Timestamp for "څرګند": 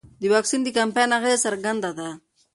1.45-1.83